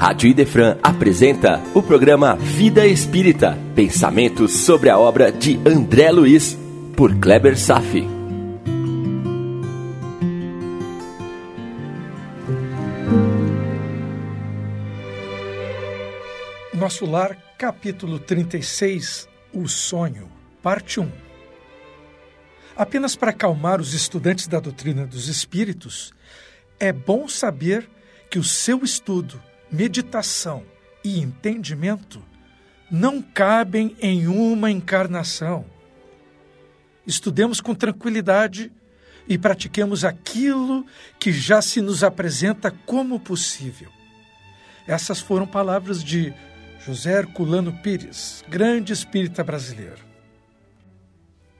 Rádio 0.00 0.30
Idefran 0.30 0.78
apresenta 0.82 1.60
o 1.74 1.82
programa 1.82 2.34
Vida 2.34 2.86
Espírita, 2.86 3.58
pensamentos 3.76 4.50
sobre 4.50 4.88
a 4.88 4.98
obra 4.98 5.30
de 5.30 5.60
André 5.68 6.10
Luiz, 6.10 6.56
por 6.96 7.14
Kleber 7.20 7.54
Safi. 7.58 8.08
Nosso 16.72 17.04
Lar, 17.04 17.36
capítulo 17.58 18.18
36, 18.18 19.28
O 19.52 19.68
Sonho, 19.68 20.32
parte 20.62 20.98
1. 20.98 21.12
Apenas 22.74 23.14
para 23.14 23.32
acalmar 23.32 23.82
os 23.82 23.92
estudantes 23.92 24.46
da 24.46 24.60
doutrina 24.60 25.06
dos 25.06 25.28
espíritos, 25.28 26.14
é 26.78 26.90
bom 26.90 27.28
saber 27.28 27.86
que 28.30 28.38
o 28.38 28.44
seu 28.44 28.82
estudo 28.82 29.38
meditação 29.70 30.64
e 31.04 31.20
entendimento 31.20 32.22
não 32.90 33.22
cabem 33.22 33.96
em 34.00 34.26
uma 34.26 34.70
encarnação. 34.70 35.64
Estudemos 37.06 37.60
com 37.60 37.74
tranquilidade 37.74 38.72
e 39.28 39.38
pratiquemos 39.38 40.04
aquilo 40.04 40.84
que 41.18 41.32
já 41.32 41.62
se 41.62 41.80
nos 41.80 42.02
apresenta 42.02 42.70
como 42.84 43.20
possível. 43.20 43.90
Essas 44.86 45.20
foram 45.20 45.46
palavras 45.46 46.02
de 46.02 46.34
José 46.84 47.12
Herculano 47.12 47.72
Pires, 47.80 48.44
grande 48.48 48.92
espírita 48.92 49.44
brasileiro. 49.44 50.10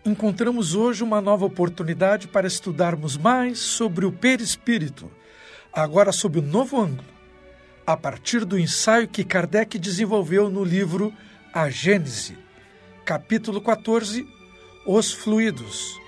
Encontramos 0.05 0.75
hoje 0.75 1.05
uma 1.05 1.21
nova 1.21 1.45
oportunidade 1.45 2.27
para 2.27 2.47
estudarmos 2.47 3.17
mais 3.17 3.59
sobre 3.59 4.05
o 4.07 4.11
perispírito, 4.11 5.11
agora 5.73 6.11
sob 6.11 6.41
um 6.41 6.43
novo 6.43 6.81
ângulo 6.81 7.10
a 7.93 7.97
partir 7.97 8.45
do 8.45 8.57
ensaio 8.57 9.09
que 9.09 9.25
Kardec 9.25 9.77
desenvolveu 9.77 10.49
no 10.49 10.63
livro 10.63 11.13
A 11.53 11.69
Gênese, 11.69 12.39
capítulo 13.05 13.61
14, 13.61 14.25
Os 14.87 15.13
Fluidos. 15.13 15.99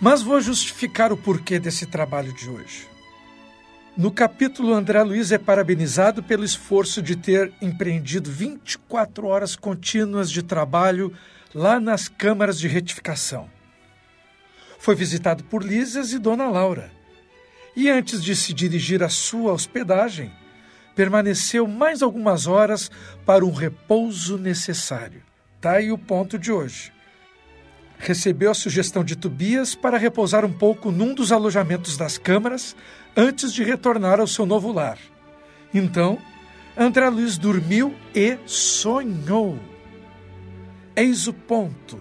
Mas 0.00 0.22
vou 0.22 0.40
justificar 0.40 1.12
o 1.12 1.16
porquê 1.16 1.58
desse 1.58 1.86
trabalho 1.86 2.32
de 2.32 2.48
hoje. 2.48 2.86
No 3.96 4.12
capítulo, 4.12 4.72
André 4.72 5.02
Luiz 5.02 5.32
é 5.32 5.38
parabenizado 5.38 6.22
pelo 6.22 6.44
esforço 6.44 7.02
de 7.02 7.16
ter 7.16 7.52
empreendido 7.60 8.30
24 8.30 9.26
horas 9.26 9.56
contínuas 9.56 10.30
de 10.30 10.40
trabalho 10.40 11.12
lá 11.52 11.80
nas 11.80 12.06
câmaras 12.06 12.60
de 12.60 12.68
retificação. 12.68 13.50
Foi 14.78 14.94
visitado 14.94 15.42
por 15.42 15.64
Lísias 15.64 16.12
e 16.12 16.18
Dona 16.20 16.48
Laura. 16.48 16.92
E 17.74 17.90
antes 17.90 18.22
de 18.22 18.36
se 18.36 18.54
dirigir 18.54 19.02
à 19.02 19.08
sua 19.08 19.52
hospedagem, 19.52 20.30
permaneceu 20.98 21.64
mais 21.68 22.02
algumas 22.02 22.48
horas 22.48 22.90
para 23.24 23.46
um 23.46 23.52
repouso 23.52 24.36
necessário. 24.36 25.22
Tá 25.60 25.74
aí 25.74 25.92
o 25.92 25.96
ponto 25.96 26.36
de 26.36 26.50
hoje. 26.50 26.92
Recebeu 27.96 28.50
a 28.50 28.54
sugestão 28.54 29.04
de 29.04 29.14
Tobias 29.14 29.76
para 29.76 29.96
repousar 29.96 30.44
um 30.44 30.52
pouco 30.52 30.90
num 30.90 31.14
dos 31.14 31.30
alojamentos 31.30 31.96
das 31.96 32.18
câmaras 32.18 32.74
antes 33.16 33.52
de 33.52 33.62
retornar 33.62 34.18
ao 34.18 34.26
seu 34.26 34.44
novo 34.44 34.72
lar. 34.72 34.98
Então, 35.72 36.18
André 36.76 37.08
Luiz 37.08 37.38
dormiu 37.38 37.94
e 38.12 38.36
sonhou. 38.44 39.56
Eis 40.96 41.28
o 41.28 41.32
ponto. 41.32 42.00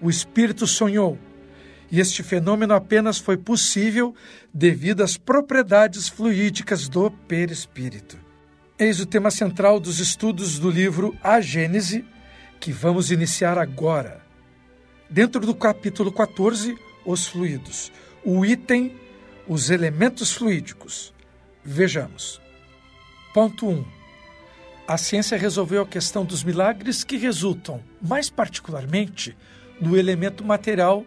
O 0.00 0.08
espírito 0.08 0.66
sonhou 0.66 1.18
e 1.94 2.00
este 2.00 2.24
fenômeno 2.24 2.74
apenas 2.74 3.18
foi 3.18 3.36
possível 3.36 4.16
devido 4.52 5.04
às 5.04 5.16
propriedades 5.16 6.08
fluídicas 6.08 6.88
do 6.88 7.08
perispírito. 7.08 8.18
Eis 8.76 8.98
o 8.98 9.06
tema 9.06 9.30
central 9.30 9.78
dos 9.78 10.00
estudos 10.00 10.58
do 10.58 10.68
livro 10.68 11.16
A 11.22 11.40
Gênese, 11.40 12.04
que 12.58 12.72
vamos 12.72 13.12
iniciar 13.12 13.58
agora. 13.58 14.20
Dentro 15.08 15.46
do 15.46 15.54
capítulo 15.54 16.10
14, 16.10 16.76
os 17.06 17.28
fluidos. 17.28 17.92
O 18.24 18.44
item, 18.44 18.96
os 19.46 19.70
elementos 19.70 20.32
fluídicos. 20.32 21.14
Vejamos. 21.64 22.40
Ponto 23.32 23.68
1. 23.68 23.84
A 24.88 24.98
ciência 24.98 25.38
resolveu 25.38 25.82
a 25.82 25.86
questão 25.86 26.24
dos 26.24 26.42
milagres 26.42 27.04
que 27.04 27.16
resultam, 27.16 27.80
mais 28.02 28.28
particularmente, 28.28 29.36
do 29.80 29.96
elemento 29.96 30.44
material 30.44 31.06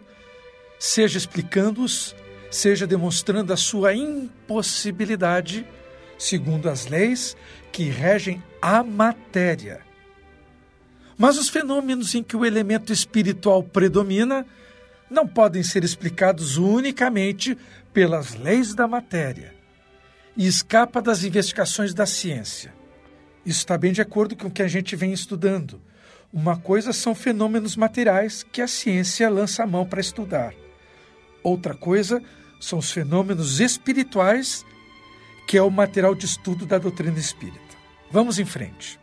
seja 0.78 1.18
explicando-os, 1.18 2.14
seja 2.50 2.86
demonstrando 2.86 3.52
a 3.52 3.56
sua 3.56 3.94
impossibilidade, 3.94 5.66
segundo 6.18 6.68
as 6.68 6.86
leis 6.86 7.36
que 7.72 7.84
regem 7.84 8.42
a 8.60 8.82
matéria. 8.82 9.80
Mas 11.16 11.36
os 11.36 11.48
fenômenos 11.48 12.14
em 12.14 12.22
que 12.22 12.36
o 12.36 12.44
elemento 12.44 12.92
espiritual 12.92 13.62
predomina 13.62 14.46
não 15.10 15.26
podem 15.26 15.62
ser 15.62 15.82
explicados 15.82 16.56
unicamente 16.56 17.58
pelas 17.92 18.34
leis 18.34 18.74
da 18.74 18.86
matéria 18.86 19.54
e 20.36 20.46
escapa 20.46 21.02
das 21.02 21.24
investigações 21.24 21.92
da 21.92 22.06
ciência. 22.06 22.72
Isso 23.44 23.58
está 23.58 23.76
bem 23.76 23.92
de 23.92 24.00
acordo 24.00 24.36
com 24.36 24.46
o 24.46 24.50
que 24.50 24.62
a 24.62 24.68
gente 24.68 24.94
vem 24.94 25.12
estudando. 25.12 25.80
Uma 26.32 26.56
coisa 26.56 26.92
são 26.92 27.14
fenômenos 27.14 27.74
materiais 27.74 28.44
que 28.44 28.60
a 28.60 28.68
ciência 28.68 29.28
lança 29.30 29.64
a 29.64 29.66
mão 29.66 29.86
para 29.86 30.00
estudar. 30.00 30.54
Outra 31.42 31.74
coisa 31.74 32.22
são 32.60 32.78
os 32.78 32.90
fenômenos 32.90 33.60
espirituais, 33.60 34.64
que 35.46 35.56
é 35.56 35.62
o 35.62 35.70
material 35.70 36.14
de 36.14 36.26
estudo 36.26 36.66
da 36.66 36.78
doutrina 36.78 37.18
espírita. 37.18 37.76
Vamos 38.10 38.38
em 38.38 38.44
frente. 38.44 38.98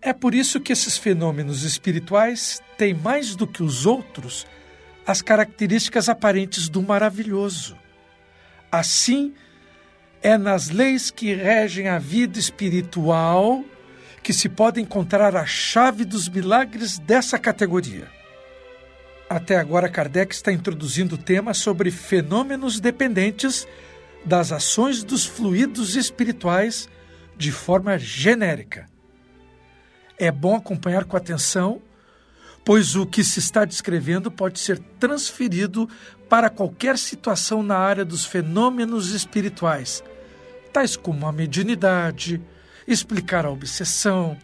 É 0.00 0.12
por 0.12 0.34
isso 0.34 0.60
que 0.60 0.72
esses 0.72 0.96
fenômenos 0.96 1.62
espirituais 1.62 2.60
têm 2.76 2.94
mais 2.94 3.34
do 3.34 3.46
que 3.46 3.62
os 3.62 3.86
outros 3.86 4.46
as 5.06 5.22
características 5.22 6.08
aparentes 6.08 6.68
do 6.68 6.82
maravilhoso. 6.82 7.78
Assim, 8.70 9.32
é 10.20 10.36
nas 10.36 10.68
leis 10.68 11.10
que 11.10 11.32
regem 11.32 11.88
a 11.88 11.98
vida 11.98 12.38
espiritual 12.38 13.64
que 14.22 14.32
se 14.32 14.48
pode 14.48 14.80
encontrar 14.80 15.36
a 15.36 15.46
chave 15.46 16.04
dos 16.04 16.28
milagres 16.28 16.98
dessa 16.98 17.38
categoria. 17.38 18.10
Até 19.28 19.56
agora, 19.56 19.88
Kardec 19.88 20.32
está 20.32 20.52
introduzindo 20.52 21.16
o 21.16 21.18
tema 21.18 21.52
sobre 21.52 21.90
fenômenos 21.90 22.78
dependentes 22.78 23.66
das 24.24 24.52
ações 24.52 25.02
dos 25.02 25.26
fluidos 25.26 25.96
espirituais 25.96 26.88
de 27.36 27.50
forma 27.50 27.98
genérica. 27.98 28.86
É 30.16 30.30
bom 30.30 30.54
acompanhar 30.54 31.04
com 31.04 31.16
atenção, 31.16 31.82
pois 32.64 32.94
o 32.94 33.04
que 33.04 33.22
se 33.24 33.40
está 33.40 33.64
descrevendo 33.64 34.30
pode 34.30 34.60
ser 34.60 34.78
transferido 34.98 35.88
para 36.28 36.48
qualquer 36.48 36.96
situação 36.96 37.62
na 37.62 37.76
área 37.76 38.04
dos 38.04 38.24
fenômenos 38.24 39.10
espirituais, 39.10 40.02
tais 40.72 40.96
como 40.96 41.26
a 41.26 41.32
mediunidade, 41.32 42.40
explicar 42.86 43.44
a 43.44 43.50
obsessão, 43.50 44.38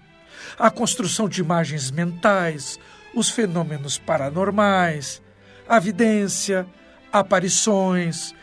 a 0.59 0.71
construção 0.71 1.29
de 1.29 1.41
imagens 1.41 1.91
mentais, 1.91 2.79
os 3.15 3.29
fenômenos 3.29 3.99
paranormais, 3.99 5.23
a 5.69 5.79
vidência, 5.79 6.67
aparições, 7.13 8.35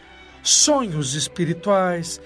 sonhos 0.44 1.16
espirituais, 1.16 2.22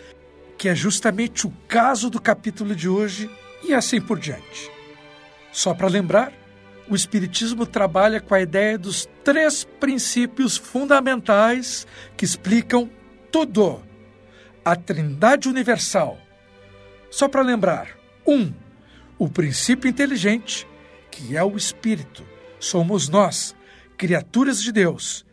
que 0.57 0.69
é 0.69 0.75
justamente 0.75 1.47
o 1.47 1.53
caso 1.67 2.09
do 2.09 2.21
capítulo 2.21 2.75
de 2.75 2.87
hoje 2.87 3.29
e 3.63 3.73
assim 3.73 3.99
por 3.99 4.19
diante. 4.19 4.71
Só 5.51 5.73
para 5.73 5.87
lembrar, 5.87 6.33
o 6.89 6.95
Espiritismo 6.95 7.65
trabalha 7.65 8.19
com 8.19 8.33
a 8.35 8.41
ideia 8.41 8.77
dos 8.77 9.07
três 9.23 9.63
princípios 9.79 10.57
fundamentais 10.57 11.87
que 12.17 12.25
explicam 12.25 12.89
tudo. 13.31 13.81
A 14.65 14.75
Trindade 14.75 15.49
Universal. 15.49 16.17
Só 17.09 17.27
para 17.27 17.41
lembrar: 17.41 17.89
um, 18.25 18.51
o 19.17 19.29
princípio 19.29 19.89
inteligente, 19.89 20.67
que 21.11 21.35
é 21.35 21.43
o 21.43 21.57
Espírito 21.57 22.32
somos 22.63 23.09
nós, 23.09 23.55
criaturas 23.97 24.61
de 24.61 24.71
Deus, 24.71 25.25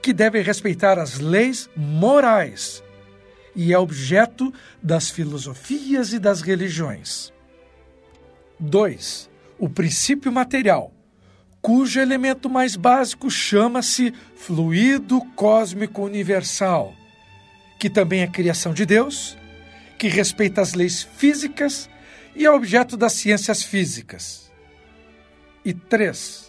que 0.00 0.12
devem 0.12 0.42
respeitar 0.42 0.98
as 0.98 1.18
leis 1.18 1.68
morais 1.76 2.82
e 3.54 3.72
é 3.72 3.78
objeto 3.78 4.52
das 4.80 5.10
filosofias 5.10 6.12
e 6.12 6.18
das 6.18 6.40
religiões. 6.40 7.32
2. 8.60 9.28
O 9.58 9.68
princípio 9.68 10.30
material, 10.30 10.92
cujo 11.60 11.98
elemento 11.98 12.48
mais 12.48 12.76
básico 12.76 13.28
chama-se 13.28 14.14
fluido 14.36 15.20
cósmico 15.34 16.02
universal, 16.02 16.94
que 17.78 17.90
também 17.90 18.22
é 18.22 18.28
criação 18.28 18.72
de 18.72 18.86
Deus, 18.86 19.36
que 19.98 20.06
respeita 20.06 20.60
as 20.60 20.74
leis 20.74 21.02
físicas 21.02 21.90
e 22.36 22.46
é 22.46 22.50
objeto 22.50 22.96
das 22.96 23.14
ciências 23.14 23.64
físicas. 23.64 24.52
E 25.64 25.74
3 25.74 26.47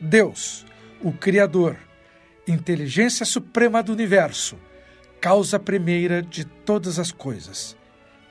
Deus, 0.00 0.64
o 1.02 1.12
Criador, 1.12 1.76
inteligência 2.48 3.26
suprema 3.26 3.82
do 3.82 3.92
universo, 3.92 4.56
causa 5.20 5.58
primeira 5.58 6.22
de 6.22 6.44
todas 6.44 6.98
as 6.98 7.12
coisas. 7.12 7.76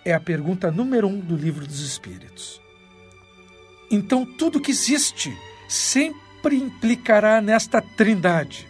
é 0.03 0.13
a 0.13 0.19
pergunta 0.19 0.71
número 0.71 1.07
um 1.07 1.19
do 1.19 1.35
Livro 1.35 1.67
dos 1.67 1.81
Espíritos. 1.81 2.59
Então, 3.91 4.25
tudo 4.25 4.59
que 4.59 4.71
existe 4.71 5.37
sempre 5.67 6.55
implicará 6.55 7.41
nesta 7.41 7.81
trindade: 7.81 8.67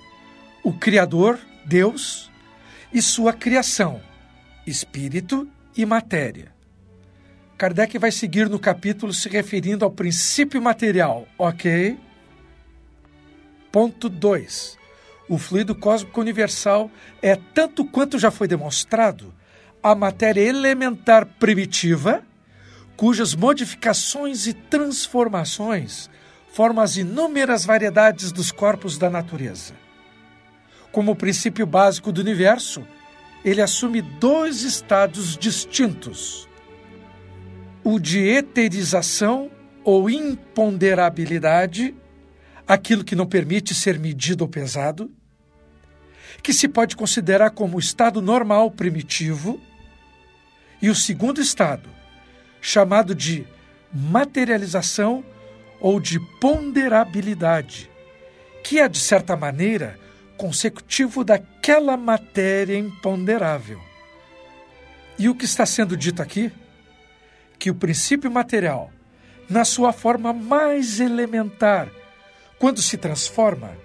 o 0.63 0.73
Criador, 0.73 1.39
Deus, 1.65 2.29
e 2.91 3.01
sua 3.01 3.31
criação, 3.31 4.01
espírito 4.67 5.47
e 5.77 5.85
matéria. 5.85 6.51
Kardec 7.57 7.97
vai 7.97 8.11
seguir 8.11 8.49
no 8.49 8.59
capítulo 8.59 9.13
se 9.13 9.29
referindo 9.29 9.85
ao 9.85 9.91
princípio 9.91 10.61
material, 10.61 11.27
ok? 11.37 11.97
Ponto 13.71 14.09
2. 14.09 14.77
O 15.27 15.37
fluido 15.37 15.75
cósmico 15.75 16.19
universal 16.19 16.89
é, 17.21 17.35
tanto 17.35 17.85
quanto 17.85 18.17
já 18.17 18.31
foi 18.31 18.47
demonstrado, 18.47 19.33
a 19.81 19.93
matéria 19.93 20.41
elementar 20.41 21.25
primitiva, 21.25 22.23
cujas 22.97 23.35
modificações 23.35 24.47
e 24.47 24.53
transformações 24.53 26.09
formam 26.51 26.83
as 26.83 26.97
inúmeras 26.97 27.63
variedades 27.63 28.31
dos 28.31 28.51
corpos 28.51 28.97
da 28.97 29.09
natureza. 29.09 29.73
Como 30.91 31.15
princípio 31.15 31.65
básico 31.65 32.11
do 32.11 32.19
universo, 32.19 32.83
ele 33.45 33.61
assume 33.61 34.01
dois 34.01 34.63
estados 34.63 35.37
distintos: 35.37 36.49
o 37.83 37.99
de 37.99 38.19
eterização 38.19 39.51
ou 39.83 40.09
imponderabilidade, 40.09 41.95
aquilo 42.69 43.03
que 43.03 43.15
não 43.15 43.25
permite 43.25 43.73
ser 43.73 43.97
medido 43.97 44.43
ou 44.43 44.47
pesado, 44.47 45.11
que 46.43 46.53
se 46.53 46.67
pode 46.67 46.95
considerar 46.95 47.49
como 47.49 47.77
o 47.77 47.79
estado 47.79 48.21
normal 48.21 48.69
primitivo, 48.69 49.59
e 50.79 50.87
o 50.87 50.95
segundo 50.95 51.41
estado, 51.41 51.89
chamado 52.61 53.15
de 53.15 53.45
materialização 53.91 55.25
ou 55.81 55.99
de 55.99 56.19
ponderabilidade, 56.39 57.89
que 58.63 58.79
é, 58.79 58.87
de 58.87 58.99
certa 58.99 59.35
maneira, 59.35 59.99
consecutivo 60.37 61.23
daquela 61.23 61.97
matéria 61.97 62.77
imponderável. 62.77 63.81
E 65.17 65.27
o 65.27 65.33
que 65.33 65.45
está 65.45 65.65
sendo 65.65 65.97
dito 65.97 66.21
aqui? 66.21 66.51
Que 67.57 67.71
o 67.71 67.75
princípio 67.75 68.29
material, 68.29 68.91
na 69.49 69.65
sua 69.65 69.91
forma 69.91 70.31
mais 70.31 70.99
elementar, 70.99 71.89
quando 72.59 72.81
se 72.81 72.97
transforma, 72.97 73.75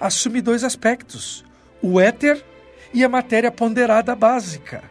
assume 0.00 0.42
dois 0.42 0.64
aspectos: 0.64 1.44
o 1.80 2.00
éter 2.00 2.44
e 2.92 3.02
a 3.04 3.08
matéria 3.08 3.50
ponderada 3.50 4.14
básica, 4.14 4.82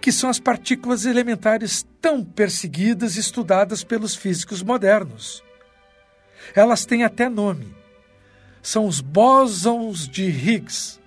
que 0.00 0.12
são 0.12 0.28
as 0.28 0.38
partículas 0.38 1.06
elementares 1.06 1.86
tão 2.00 2.22
perseguidas 2.22 3.16
e 3.16 3.20
estudadas 3.20 3.82
pelos 3.82 4.14
físicos 4.14 4.62
modernos. 4.62 5.42
Elas 6.54 6.84
têm 6.84 7.04
até 7.04 7.28
nome 7.28 7.80
são 8.62 8.86
os 8.86 9.00
bósons 9.00 10.08
de 10.08 10.24
Higgs. 10.24 10.98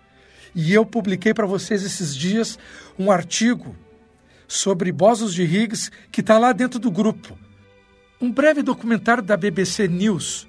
E 0.56 0.74
eu 0.74 0.86
publiquei 0.86 1.34
para 1.34 1.48
vocês 1.48 1.84
esses 1.84 2.16
dias 2.16 2.60
um 2.98 3.12
artigo 3.12 3.76
sobre 4.48 4.92
bósons 4.92 5.34
de 5.34 5.44
Higgs 5.44 5.90
que 6.12 6.22
está 6.22 6.38
lá 6.38 6.52
dentro 6.52 6.80
do 6.80 6.92
grupo. 6.92 7.38
Um 8.22 8.32
breve 8.32 8.62
documentário 8.62 9.24
da 9.24 9.36
BBC 9.36 9.88
News 9.88 10.48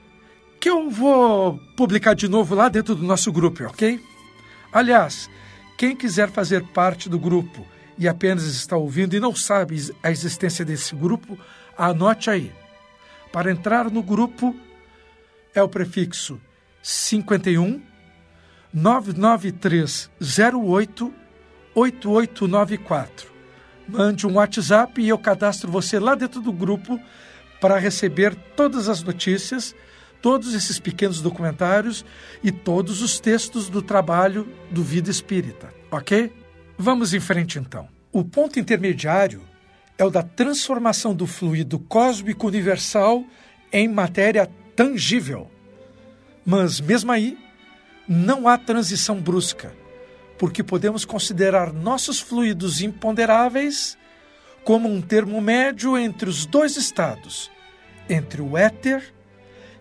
que 0.64 0.70
eu 0.70 0.88
vou 0.88 1.60
publicar 1.76 2.14
de 2.14 2.26
novo 2.26 2.54
lá 2.54 2.70
dentro 2.70 2.94
do 2.94 3.02
nosso 3.04 3.30
grupo, 3.30 3.64
ok? 3.64 4.02
Aliás, 4.72 5.28
quem 5.76 5.94
quiser 5.94 6.30
fazer 6.30 6.62
parte 6.68 7.06
do 7.06 7.18
grupo 7.18 7.66
e 7.98 8.08
apenas 8.08 8.44
está 8.44 8.74
ouvindo 8.74 9.14
e 9.14 9.20
não 9.20 9.36
sabe 9.36 9.76
a 10.02 10.10
existência 10.10 10.64
desse 10.64 10.94
grupo, 10.94 11.38
anote 11.76 12.30
aí. 12.30 12.50
Para 13.30 13.50
entrar 13.50 13.90
no 13.90 14.02
grupo 14.02 14.56
é 15.54 15.62
o 15.62 15.68
prefixo 15.68 16.40
51 16.82 17.82
993 18.72 20.10
08 20.18 21.14
8894. 21.74 23.30
Mande 23.86 24.26
um 24.26 24.36
WhatsApp 24.36 24.98
e 24.98 25.10
eu 25.10 25.18
cadastro 25.18 25.70
você 25.70 25.98
lá 25.98 26.14
dentro 26.14 26.40
do 26.40 26.54
grupo 26.54 26.98
para 27.60 27.76
receber 27.76 28.34
todas 28.56 28.88
as 28.88 29.02
notícias, 29.02 29.76
todos 30.24 30.54
esses 30.54 30.78
pequenos 30.78 31.20
documentários 31.20 32.02
e 32.42 32.50
todos 32.50 33.02
os 33.02 33.20
textos 33.20 33.68
do 33.68 33.82
trabalho 33.82 34.48
do 34.70 34.82
Vida 34.82 35.10
Espírita, 35.10 35.68
ok? 35.90 36.32
Vamos 36.78 37.12
em 37.12 37.20
frente 37.20 37.58
então. 37.58 37.86
O 38.10 38.24
ponto 38.24 38.58
intermediário 38.58 39.42
é 39.98 40.04
o 40.04 40.08
da 40.08 40.22
transformação 40.22 41.14
do 41.14 41.26
fluido 41.26 41.78
cósmico 41.78 42.46
universal 42.46 43.22
em 43.70 43.86
matéria 43.86 44.48
tangível. 44.74 45.50
Mas, 46.42 46.80
mesmo 46.80 47.12
aí, 47.12 47.36
não 48.08 48.48
há 48.48 48.56
transição 48.56 49.20
brusca, 49.20 49.76
porque 50.38 50.62
podemos 50.62 51.04
considerar 51.04 51.70
nossos 51.70 52.18
fluidos 52.18 52.80
imponderáveis 52.80 53.98
como 54.64 54.90
um 54.90 55.02
termo 55.02 55.38
médio 55.42 55.98
entre 55.98 56.30
os 56.30 56.46
dois 56.46 56.78
estados, 56.78 57.50
entre 58.08 58.40
o 58.40 58.56
éter 58.56 59.13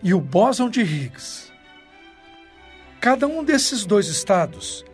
e 0.04 0.12
o 0.12 0.20
bóson 0.20 0.68
de 0.68 0.82
Higgs. 0.82 1.50
Cada 3.00 3.26
um 3.26 3.42
desses 3.42 3.86
dois 3.86 4.06
estados, 4.06 4.84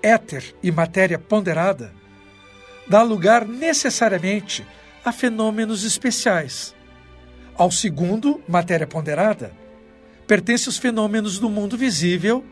éter 0.00 0.54
e 0.62 0.70
matéria 0.70 1.18
ponderada, 1.18 1.92
dá 2.86 3.02
lugar 3.02 3.44
necessariamente 3.46 4.64
a 5.04 5.10
fenômenos 5.10 5.82
especiais. 5.82 6.74
Ao 7.56 7.70
segundo, 7.70 8.40
matéria 8.48 8.86
ponderada, 8.86 9.52
pertence 10.26 10.68
aos 10.68 10.78
fenômenos 10.78 11.40
do 11.40 11.50
mundo 11.50 11.76
visível 11.76 12.44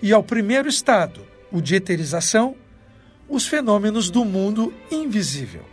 e 0.00 0.12
ao 0.12 0.22
primeiro 0.22 0.68
estado, 0.68 1.26
o 1.50 1.60
de 1.60 1.74
eterização, 1.74 2.56
os 3.28 3.46
fenômenos 3.46 4.08
do 4.08 4.24
mundo 4.24 4.72
invisível. 4.90 5.64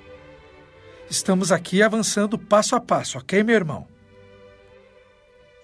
Estamos 1.07 1.51
aqui 1.51 1.83
avançando 1.83 2.37
passo 2.37 2.75
a 2.75 2.79
passo, 2.79 3.19
ok, 3.19 3.43
meu 3.43 3.55
irmão? 3.55 3.96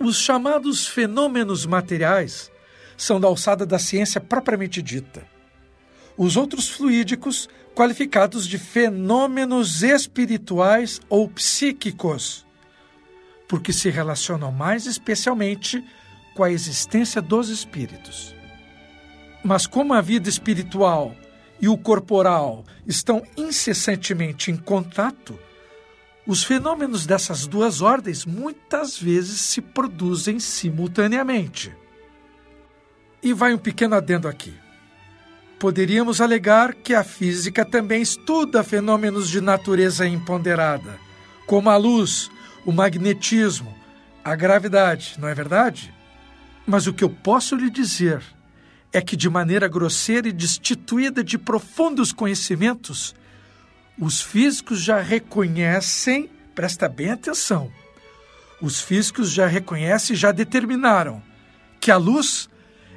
Os 0.03 0.17
chamados 0.17 0.85
fenômenos 0.85 1.65
materiais 1.65 2.51
são 2.97 3.21
da 3.21 3.27
alçada 3.29 3.65
da 3.65 3.79
ciência 3.79 4.19
propriamente 4.19 4.81
dita. 4.81 5.25
Os 6.17 6.35
outros 6.35 6.67
fluídicos, 6.67 7.47
qualificados 7.73 8.45
de 8.45 8.57
fenômenos 8.57 9.81
espirituais 9.81 10.99
ou 11.07 11.29
psíquicos, 11.29 12.45
porque 13.47 13.71
se 13.71 13.89
relacionam 13.89 14.51
mais 14.51 14.87
especialmente 14.87 15.81
com 16.35 16.43
a 16.43 16.51
existência 16.51 17.21
dos 17.21 17.47
espíritos. 17.47 18.35
Mas 19.41 19.65
como 19.65 19.93
a 19.93 20.01
vida 20.01 20.27
espiritual 20.27 21.15
e 21.61 21.69
o 21.69 21.77
corporal 21.77 22.65
estão 22.85 23.23
incessantemente 23.37 24.51
em 24.51 24.57
contato, 24.57 25.39
os 26.25 26.43
fenômenos 26.43 27.05
dessas 27.05 27.45
duas 27.45 27.81
ordens 27.81 28.25
muitas 28.25 28.97
vezes 28.97 29.41
se 29.41 29.61
produzem 29.61 30.39
simultaneamente. 30.39 31.75
E 33.21 33.33
vai 33.33 33.53
um 33.53 33.57
pequeno 33.57 33.95
adendo 33.95 34.27
aqui. 34.27 34.53
Poderíamos 35.59 36.21
alegar 36.21 36.73
que 36.73 36.93
a 36.93 37.03
física 37.03 37.63
também 37.63 38.01
estuda 38.01 38.63
fenômenos 38.63 39.29
de 39.29 39.39
natureza 39.39 40.07
imponderada, 40.07 40.99
como 41.45 41.69
a 41.69 41.77
luz, 41.77 42.29
o 42.65 42.71
magnetismo, 42.71 43.73
a 44.23 44.35
gravidade, 44.35 45.15
não 45.19 45.27
é 45.27 45.33
verdade? 45.33 45.93
Mas 46.65 46.87
o 46.87 46.93
que 46.93 47.03
eu 47.03 47.09
posso 47.09 47.55
lhe 47.55 47.69
dizer 47.69 48.21
é 48.91 49.01
que, 49.01 49.17
de 49.17 49.29
maneira 49.29 49.67
grosseira 49.67 50.27
e 50.27 50.31
destituída 50.31 51.23
de 51.23 51.37
profundos 51.37 52.13
conhecimentos, 52.13 53.15
os 53.99 54.21
físicos 54.21 54.81
já 54.81 54.99
reconhecem, 54.99 56.29
presta 56.55 56.89
bem 56.89 57.11
atenção, 57.11 57.71
os 58.61 58.81
físicos 58.81 59.31
já 59.31 59.45
reconhecem 59.45 60.15
e 60.15 60.17
já 60.17 60.31
determinaram 60.31 61.21
que 61.79 61.91
a 61.91 61.97
luz 61.97 62.49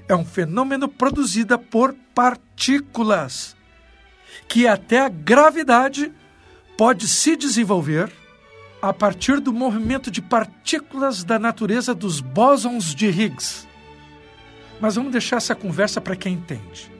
é 0.09 0.15
um 0.15 0.25
fenômeno 0.25 0.89
produzido 0.89 1.59
por 1.59 1.95
partículas, 2.15 3.57
que 4.49 4.67
até 4.67 5.01
a 5.01 5.09
gravidade 5.09 6.13
pode 6.77 7.09
se 7.09 7.37
desenvolver 7.37 8.13
a 8.81 8.93
partir 8.93 9.41
do 9.41 9.53
movimento 9.53 10.11
de 10.11 10.23
partículas 10.23 11.25
da 11.25 11.39
natureza 11.39 11.95
dos 11.95 12.21
bósons 12.21 12.95
de 12.95 13.07
Higgs. 13.07 13.67
Mas 14.81 14.95
vamos 14.95 15.11
deixar 15.11 15.39
essa 15.39 15.55
conversa 15.55 16.01
para 16.01 16.15
quem 16.15 16.35
entende. 16.35 16.93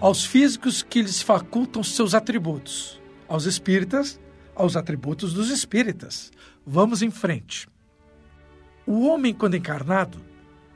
Aos 0.00 0.24
físicos 0.24 0.82
que 0.82 1.02
lhes 1.02 1.20
facultam 1.20 1.82
seus 1.82 2.14
atributos, 2.14 3.00
aos 3.28 3.44
espíritas, 3.44 4.20
aos 4.54 4.76
atributos 4.76 5.32
dos 5.32 5.50
espíritas. 5.50 6.32
Vamos 6.66 7.02
em 7.02 7.10
frente. 7.10 7.68
O 8.86 9.06
homem, 9.06 9.34
quando 9.34 9.56
encarnado, 9.56 10.18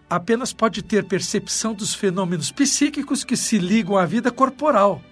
apenas 0.08 0.52
pode 0.52 0.82
ter 0.82 1.04
percepção 1.04 1.72
dos 1.72 1.94
fenômenos 1.94 2.50
psíquicos 2.50 3.22
que 3.22 3.36
se 3.36 3.58
ligam 3.58 3.96
à 3.96 4.04
vida 4.04 4.30
corporal. 4.32 5.02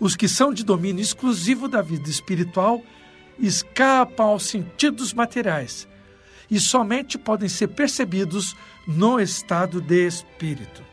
os 0.00 0.16
que 0.16 0.26
são 0.26 0.52
de 0.52 0.64
domínio 0.64 1.00
exclusivo 1.00 1.68
da 1.68 1.80
vida 1.80 2.10
espiritual 2.10 2.82
escapam 3.38 4.26
aos 4.26 4.46
sentidos 4.46 5.12
materiais 5.12 5.88
e 6.50 6.58
somente 6.58 7.16
podem 7.16 7.48
ser 7.48 7.68
percebidos 7.68 8.56
no 8.86 9.20
estado 9.20 9.80
de 9.80 10.06
espírito. 10.06 10.84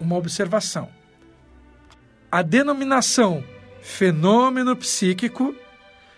Uma 0.00 0.16
observação: 0.16 0.88
a 2.30 2.40
denominação 2.40 3.44
fenômeno 3.88 4.76
psíquico 4.76 5.56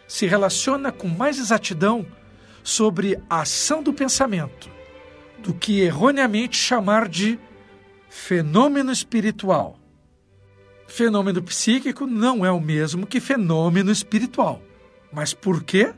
se 0.08 0.26
relaciona 0.26 0.90
com 0.90 1.06
mais 1.06 1.38
exatidão 1.38 2.04
sobre 2.64 3.16
a 3.30 3.42
ação 3.42 3.80
do 3.80 3.92
pensamento 3.92 4.68
do 5.38 5.54
que 5.54 5.80
erroneamente 5.80 6.56
chamar 6.56 7.08
de 7.08 7.38
fenômeno 8.10 8.90
espiritual. 8.90 9.78
Fenômeno 10.88 11.40
psíquico 11.42 12.06
não 12.06 12.44
é 12.44 12.50
o 12.50 12.60
mesmo 12.60 13.06
que 13.06 13.20
fenômeno 13.20 13.92
espiritual. 13.92 14.60
Mas 15.12 15.32
por 15.32 15.62
quê? 15.62 15.94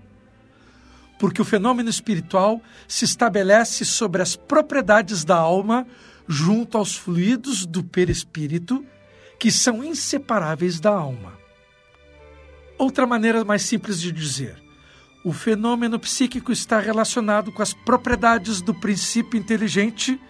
Porque 1.18 1.40
o 1.40 1.44
fenômeno 1.44 1.88
espiritual 1.88 2.60
se 2.86 3.06
estabelece 3.06 3.86
sobre 3.86 4.20
as 4.20 4.36
propriedades 4.36 5.24
da 5.24 5.36
alma 5.36 5.86
junto 6.28 6.76
aos 6.76 6.94
fluidos 6.94 7.64
do 7.64 7.82
perispírito, 7.82 8.84
que 9.38 9.50
são 9.50 9.82
inseparáveis 9.82 10.78
da 10.78 10.90
alma. 10.90 11.41
Outra 12.82 13.06
maneira 13.06 13.44
mais 13.44 13.62
simples 13.62 14.00
de 14.00 14.10
dizer: 14.10 14.60
o 15.24 15.32
fenômeno 15.32 16.00
psíquico 16.00 16.50
está 16.50 16.80
relacionado 16.80 17.52
com 17.52 17.62
as 17.62 17.72
propriedades 17.72 18.60
do 18.60 18.74
princípio 18.74 19.38
inteligente, 19.38 20.20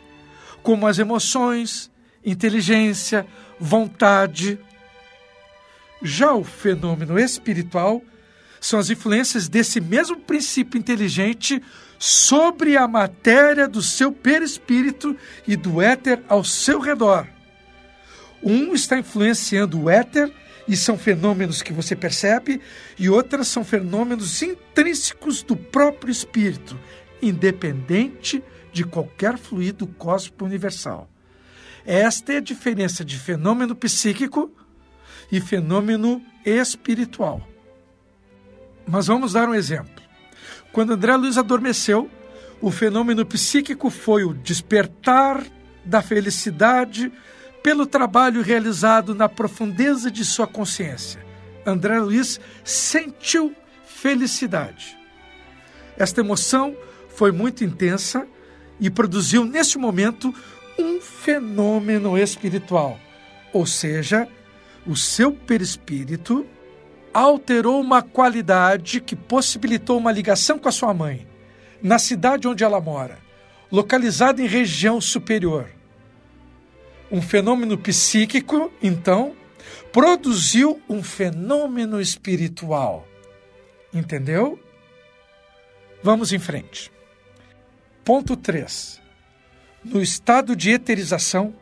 como 0.63 0.87
as 0.87 0.99
emoções, 0.99 1.91
inteligência, 2.23 3.27
vontade. 3.59 4.59
Já 6.03 6.35
o 6.35 6.45
fenômeno 6.45 7.19
espiritual 7.19 8.03
são 8.61 8.79
as 8.79 8.91
influências 8.91 9.49
desse 9.49 9.81
mesmo 9.81 10.19
princípio 10.19 10.79
inteligente 10.79 11.63
sobre 11.99 12.77
a 12.77 12.87
matéria 12.87 13.67
do 13.67 13.81
seu 13.81 14.13
perispírito 14.13 15.17
e 15.49 15.57
do 15.57 15.81
éter 15.81 16.23
ao 16.29 16.45
seu 16.45 16.81
redor. 16.81 17.27
Um 18.43 18.75
está 18.75 18.99
influenciando 18.99 19.81
o 19.81 19.89
éter 19.89 20.31
e 20.67 20.77
são 20.77 20.97
fenômenos 20.97 21.63
que 21.63 21.73
você 21.73 21.97
percebe, 21.97 22.61
e 22.99 23.09
outras 23.09 23.49
são 23.49 23.65
fenômenos 23.65 24.43
intrínsecos 24.43 25.43
do 25.43 25.57
próprio 25.57 26.11
espírito, 26.11 26.79
independente 27.21 28.43
de 28.73 28.85
qualquer 28.85 29.37
fluido 29.37 29.87
cósmico 29.87 30.45
universal. 30.45 31.09
Esta 31.85 32.35
é 32.35 32.37
a 32.37 32.41
diferença 32.41 33.05
de 33.05 33.19
fenômeno 33.19 33.75
psíquico 33.75 34.53
e 35.31 35.41
fenômeno 35.41 36.23
espiritual. 36.45 37.47
Mas 38.87 39.07
vamos 39.07 39.33
dar 39.33 39.49
um 39.49 39.55
exemplo. 39.55 40.03
Quando 40.73 40.93
André 40.93 41.17
Luiz 41.17 41.37
adormeceu, 41.37 42.11
o 42.61 42.71
fenômeno 42.71 43.27
psíquico 43.27 43.91
foi 43.91 44.25
o 44.25 44.33
despertar 44.33 45.45
da 45.85 46.01
felicidade 46.01 47.13
pelo 47.63 47.87
trabalho 47.87 48.43
realizado 48.43 49.15
na 49.15 49.29
profundeza 49.29 50.11
de 50.11 50.25
sua 50.25 50.47
consciência. 50.47 51.25
André 51.65 51.99
Luiz 52.01 52.41
sentiu 52.65 53.55
felicidade. 53.87 54.99
Esta 55.97 56.21
emoção 56.21 56.77
foi 57.09 57.31
muito 57.31 57.63
intensa 57.63 58.27
e 58.81 58.91
produziu, 58.91 59.45
nesse 59.45 59.79
momento, 59.79 60.35
um 60.79 61.01
fenômeno 61.01 62.19
espiritual, 62.19 62.99
ou 63.53 63.65
seja, 63.65 64.27
o 64.87 64.97
seu 64.97 65.33
perispírito 65.33 66.45
alterou 67.15 67.81
uma 67.81 68.03
qualidade 68.03 69.01
que 69.01 69.15
possibilitou 69.15 69.99
uma 69.99 70.11
ligação 70.11 70.59
com 70.59 70.69
a 70.69 70.73
sua 70.73 70.93
mãe, 70.93 71.29
na 71.81 71.99
cidade 71.99 72.49
onde 72.49 72.65
ela 72.65 72.81
mora, 72.81 73.19
localizada 73.71 74.43
em 74.43 74.47
região 74.47 75.01
superior. 75.01 75.69
Um 77.13 77.21
fenômeno 77.21 77.77
psíquico, 77.77 78.73
então, 78.83 79.37
produziu 79.93 80.81
um 80.89 81.03
fenômeno 81.03 82.01
espiritual. 82.01 83.07
Entendeu? 83.93 84.59
Vamos 86.03 86.33
em 86.33 86.39
frente. 86.39 86.91
Ponto 88.03 88.35
3. 88.35 89.01
No 89.85 90.01
estado 90.01 90.57
de 90.57 90.71
eterização, 90.71 91.55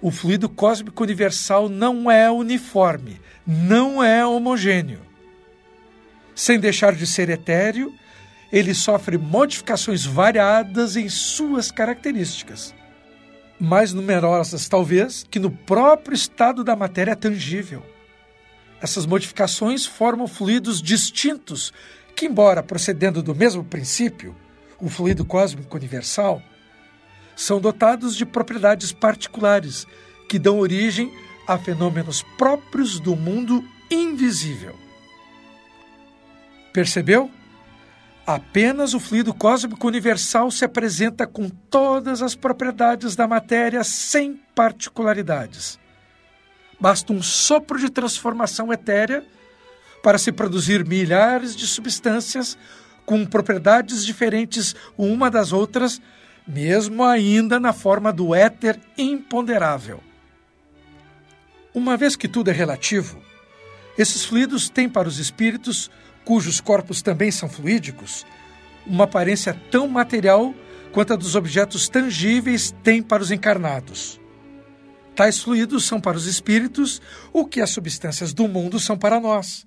o 0.00 0.10
fluido 0.10 0.48
cósmico 0.48 1.02
universal 1.02 1.68
não 1.68 2.10
é 2.10 2.30
uniforme, 2.30 3.20
não 3.46 4.04
é 4.04 4.24
homogêneo. 4.26 5.00
Sem 6.34 6.60
deixar 6.60 6.94
de 6.94 7.06
ser 7.06 7.30
etéreo, 7.30 7.94
ele 8.52 8.74
sofre 8.74 9.16
modificações 9.16 10.04
variadas 10.04 10.96
em 10.96 11.08
suas 11.08 11.70
características, 11.70 12.74
mais 13.58 13.92
numerosas 13.92 14.68
talvez 14.68 15.24
que 15.30 15.38
no 15.38 15.50
próprio 15.50 16.14
estado 16.14 16.62
da 16.62 16.76
matéria 16.76 17.16
tangível. 17.16 17.82
Essas 18.80 19.06
modificações 19.06 19.86
formam 19.86 20.26
fluidos 20.26 20.82
distintos 20.82 21.72
que, 22.14 22.26
embora 22.26 22.62
procedendo 22.62 23.22
do 23.22 23.34
mesmo 23.34 23.64
princípio, 23.64 24.34
o 24.78 24.88
fluido 24.88 25.24
cósmico 25.24 25.76
universal, 25.76 26.42
são 27.34 27.60
dotados 27.60 28.16
de 28.16 28.24
propriedades 28.24 28.92
particulares 28.92 29.86
que 30.28 30.38
dão 30.38 30.58
origem 30.58 31.12
a 31.46 31.58
fenômenos 31.58 32.22
próprios 32.36 32.98
do 32.98 33.14
mundo 33.14 33.64
invisível. 33.90 34.74
Percebeu? 36.72 37.30
Apenas 38.26 38.92
o 38.92 38.98
fluido 38.98 39.32
cósmico 39.32 39.86
universal 39.86 40.50
se 40.50 40.64
apresenta 40.64 41.26
com 41.26 41.48
todas 41.48 42.22
as 42.22 42.34
propriedades 42.34 43.14
da 43.14 43.28
matéria 43.28 43.84
sem 43.84 44.40
particularidades. 44.52 45.78
Basta 46.80 47.12
um 47.12 47.22
sopro 47.22 47.78
de 47.78 47.88
transformação 47.88 48.72
etérea 48.72 49.24
para 50.02 50.18
se 50.18 50.32
produzir 50.32 50.84
milhares 50.84 51.54
de 51.54 51.66
substâncias 51.66 52.58
com 53.04 53.24
propriedades 53.24 54.04
diferentes 54.04 54.74
uma 54.98 55.30
das 55.30 55.52
outras 55.52 56.02
mesmo 56.46 57.04
ainda 57.04 57.58
na 57.58 57.72
forma 57.72 58.12
do 58.12 58.34
éter 58.34 58.78
imponderável. 58.96 60.00
Uma 61.74 61.96
vez 61.96 62.16
que 62.16 62.28
tudo 62.28 62.50
é 62.50 62.52
relativo, 62.52 63.22
esses 63.98 64.24
fluidos 64.24 64.68
têm 64.68 64.88
para 64.88 65.08
os 65.08 65.18
espíritos, 65.18 65.90
cujos 66.26 66.60
corpos 66.60 67.00
também 67.00 67.30
são 67.30 67.48
fluídicos, 67.48 68.26
uma 68.84 69.04
aparência 69.04 69.54
tão 69.70 69.86
material 69.86 70.52
quanto 70.92 71.12
a 71.12 71.16
dos 71.16 71.36
objetos 71.36 71.88
tangíveis 71.88 72.74
tem 72.82 73.00
para 73.00 73.22
os 73.22 73.30
encarnados. 73.30 74.20
Tais 75.14 75.40
fluidos 75.40 75.84
são 75.84 76.00
para 76.00 76.16
os 76.16 76.26
espíritos 76.26 77.00
o 77.32 77.46
que 77.46 77.60
as 77.60 77.70
substâncias 77.70 78.34
do 78.34 78.48
mundo 78.48 78.80
são 78.80 78.98
para 78.98 79.20
nós. 79.20 79.64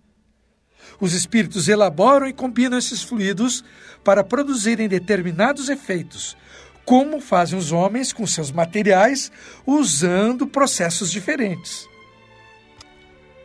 Os 1.00 1.14
espíritos 1.14 1.70
elaboram 1.70 2.28
e 2.28 2.34
combinam 2.34 2.78
esses 2.78 3.02
fluidos 3.02 3.64
para 4.04 4.22
produzirem 4.22 4.90
determinados 4.90 5.70
efeitos, 5.70 6.36
como 6.84 7.22
fazem 7.22 7.58
os 7.58 7.72
homens 7.72 8.12
com 8.12 8.28
seus 8.28 8.52
materiais 8.52 9.32
usando 9.66 10.46
processos 10.46 11.10
diferentes. 11.10 11.88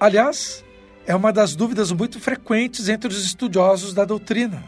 Aliás, 0.01 0.65
é 1.07 1.15
uma 1.15 1.33
das 1.33 1.55
dúvidas 1.55 1.93
muito 1.93 2.19
frequentes 2.19 2.89
entre 2.89 3.09
os 3.09 3.25
estudiosos 3.25 3.93
da 3.93 4.05
doutrina. 4.05 4.65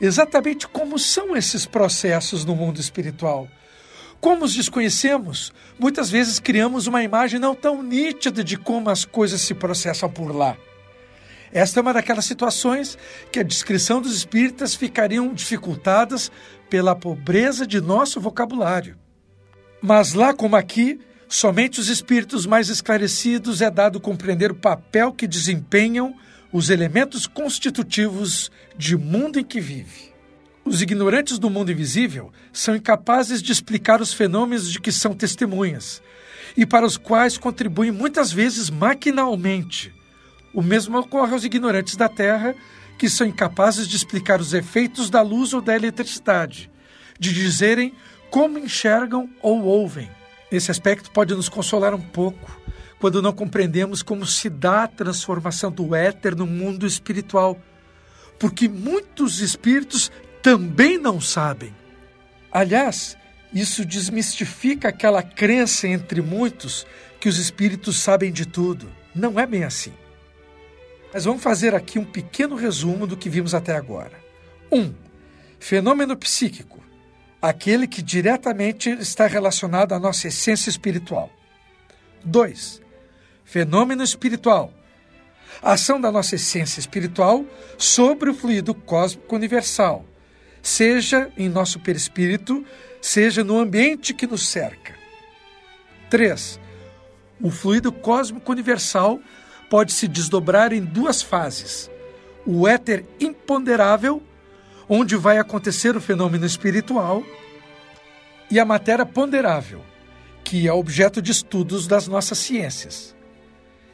Exatamente 0.00 0.66
como 0.66 0.98
são 0.98 1.36
esses 1.36 1.66
processos 1.66 2.44
no 2.44 2.54
mundo 2.54 2.80
espiritual? 2.80 3.48
Como 4.20 4.44
os 4.44 4.54
desconhecemos, 4.54 5.52
muitas 5.78 6.10
vezes 6.10 6.38
criamos 6.38 6.86
uma 6.86 7.02
imagem 7.02 7.40
não 7.40 7.54
tão 7.54 7.82
nítida 7.82 8.44
de 8.44 8.56
como 8.56 8.90
as 8.90 9.04
coisas 9.04 9.40
se 9.40 9.54
processam 9.54 10.10
por 10.10 10.34
lá. 10.34 10.56
Esta 11.52 11.80
é 11.80 11.82
uma 11.82 11.92
daquelas 11.92 12.24
situações 12.26 12.96
que 13.32 13.40
a 13.40 13.42
descrição 13.42 14.00
dos 14.00 14.14
espíritas 14.14 14.74
ficariam 14.74 15.34
dificultadas 15.34 16.30
pela 16.68 16.94
pobreza 16.94 17.66
de 17.66 17.80
nosso 17.80 18.20
vocabulário. 18.20 18.96
Mas 19.82 20.12
lá 20.12 20.32
como 20.32 20.54
aqui, 20.54 21.00
somente 21.30 21.78
os 21.78 21.88
espíritos 21.88 22.44
mais 22.44 22.68
esclarecidos 22.68 23.62
é 23.62 23.70
dado 23.70 24.00
compreender 24.00 24.50
o 24.50 24.56
papel 24.56 25.12
que 25.12 25.28
desempenham 25.28 26.12
os 26.52 26.70
elementos 26.70 27.24
constitutivos 27.24 28.50
de 28.76 28.96
mundo 28.96 29.38
em 29.38 29.44
que 29.44 29.60
vive. 29.60 30.10
Os 30.64 30.82
ignorantes 30.82 31.38
do 31.38 31.48
mundo 31.48 31.70
invisível 31.70 32.32
são 32.52 32.74
incapazes 32.74 33.40
de 33.40 33.52
explicar 33.52 34.00
os 34.00 34.12
fenômenos 34.12 34.70
de 34.72 34.80
que 34.80 34.90
são 34.90 35.14
testemunhas 35.14 36.02
e 36.56 36.66
para 36.66 36.84
os 36.84 36.96
quais 36.96 37.38
contribuem 37.38 37.92
muitas 37.92 38.32
vezes 38.32 38.68
maquinalmente. 38.68 39.94
O 40.52 40.60
mesmo 40.60 40.98
ocorre 40.98 41.32
aos 41.32 41.44
ignorantes 41.44 41.94
da 41.94 42.08
Terra 42.08 42.56
que 42.98 43.08
são 43.08 43.24
incapazes 43.24 43.86
de 43.86 43.94
explicar 43.94 44.40
os 44.40 44.52
efeitos 44.52 45.08
da 45.08 45.22
luz 45.22 45.54
ou 45.54 45.60
da 45.60 45.76
eletricidade, 45.76 46.68
de 47.20 47.32
dizerem 47.32 47.94
como 48.30 48.58
enxergam 48.58 49.30
ou 49.40 49.62
ouvem. 49.62 50.10
Esse 50.50 50.70
aspecto 50.70 51.10
pode 51.10 51.34
nos 51.34 51.48
consolar 51.48 51.94
um 51.94 52.00
pouco 52.00 52.60
quando 52.98 53.22
não 53.22 53.32
compreendemos 53.32 54.02
como 54.02 54.26
se 54.26 54.50
dá 54.50 54.84
a 54.84 54.88
transformação 54.88 55.70
do 55.70 55.94
éter 55.94 56.36
no 56.36 56.46
mundo 56.46 56.86
espiritual, 56.86 57.58
porque 58.38 58.68
muitos 58.68 59.40
espíritos 59.40 60.10
também 60.42 60.98
não 60.98 61.20
sabem. 61.20 61.74
Aliás, 62.50 63.16
isso 63.52 63.84
desmistifica 63.84 64.88
aquela 64.88 65.22
crença 65.22 65.86
entre 65.86 66.20
muitos 66.20 66.86
que 67.20 67.28
os 67.28 67.38
espíritos 67.38 67.98
sabem 67.98 68.32
de 68.32 68.46
tudo. 68.46 68.90
Não 69.14 69.38
é 69.38 69.46
bem 69.46 69.64
assim. 69.64 69.92
Mas 71.12 71.24
vamos 71.24 71.42
fazer 71.42 71.74
aqui 71.74 71.98
um 71.98 72.04
pequeno 72.04 72.54
resumo 72.54 73.06
do 73.06 73.16
que 73.16 73.30
vimos 73.30 73.54
até 73.54 73.74
agora. 73.74 74.18
1. 74.70 74.78
Um, 74.78 74.94
fenômeno 75.58 76.16
psíquico 76.16 76.79
aquele 77.40 77.86
que 77.86 78.02
diretamente 78.02 78.90
está 78.90 79.26
relacionado 79.26 79.92
à 79.92 79.98
nossa 79.98 80.28
essência 80.28 80.68
espiritual. 80.68 81.30
2. 82.24 82.82
Fenômeno 83.44 84.02
espiritual. 84.02 84.72
A 85.62 85.72
ação 85.72 86.00
da 86.00 86.12
nossa 86.12 86.36
essência 86.36 86.80
espiritual 86.80 87.44
sobre 87.76 88.30
o 88.30 88.34
fluido 88.34 88.74
cósmico 88.74 89.34
universal, 89.34 90.04
seja 90.62 91.30
em 91.36 91.48
nosso 91.48 91.80
perispírito, 91.80 92.64
seja 93.00 93.42
no 93.42 93.58
ambiente 93.58 94.14
que 94.14 94.26
nos 94.26 94.46
cerca. 94.46 94.94
3. 96.08 96.60
O 97.40 97.50
fluido 97.50 97.90
cósmico 97.90 98.52
universal 98.52 99.18
pode 99.70 99.92
se 99.92 100.06
desdobrar 100.06 100.72
em 100.72 100.84
duas 100.84 101.22
fases: 101.22 101.90
o 102.46 102.68
éter 102.68 103.04
imponderável 103.18 104.22
onde 104.92 105.14
vai 105.14 105.38
acontecer 105.38 105.96
o 105.96 106.00
fenômeno 106.00 106.44
espiritual, 106.44 107.22
e 108.50 108.58
a 108.58 108.64
matéria 108.64 109.06
ponderável, 109.06 109.84
que 110.42 110.66
é 110.66 110.72
objeto 110.72 111.22
de 111.22 111.30
estudos 111.30 111.86
das 111.86 112.08
nossas 112.08 112.38
ciências. 112.38 113.14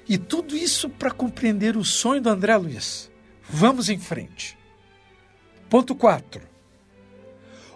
E 0.09 0.17
tudo 0.17 0.57
isso 0.57 0.89
para 0.89 1.11
compreender 1.11 1.77
o 1.77 1.85
sonho 1.85 2.23
do 2.23 2.31
André 2.31 2.57
Luiz. 2.57 3.11
Vamos 3.47 3.91
em 3.91 3.99
frente. 3.99 4.57
Ponto 5.69 5.95
4. 5.95 6.41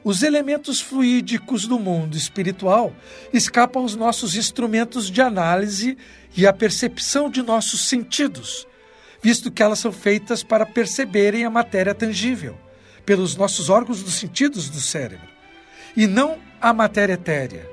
Os 0.03 0.23
elementos 0.23 0.81
fluídicos 0.81 1.67
do 1.67 1.79
mundo 1.79 2.17
espiritual 2.17 2.91
escapam 3.35 3.83
aos 3.83 3.95
nossos 3.95 4.35
instrumentos 4.35 5.11
de 5.11 5.21
análise 5.21 5.99
e 6.35 6.47
à 6.47 6.55
percepção 6.55 7.29
de 7.29 7.43
nossos 7.43 7.83
sentidos, 7.83 8.67
visto 9.23 9.51
que 9.51 9.63
elas 9.63 9.79
são 9.79 9.93
feitas 9.93 10.43
para 10.43 10.65
perceberem 10.65 11.45
a 11.45 11.51
matéria 11.51 11.95
tangível 11.95 12.57
pelos 13.05 13.37
nossos 13.37 13.69
órgãos 13.69 14.03
dos 14.03 14.15
sentidos 14.15 14.69
do 14.69 14.81
cérebro, 14.81 15.29
e 15.97 16.07
não 16.07 16.39
a 16.61 16.73
matéria 16.73 17.15
etérea. 17.15 17.69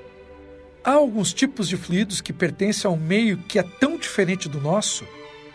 Há 0.83 0.91
alguns 0.91 1.33
tipos 1.33 1.67
de 1.67 1.75
fluidos 1.75 2.21
que 2.21 2.31
pertencem 2.31 2.89
a 2.89 2.93
um 2.93 2.97
meio 2.97 3.37
que 3.37 3.59
é 3.59 3.63
tão 3.63 3.97
diferente 3.97 4.47
do 4.47 4.61
nosso 4.61 5.05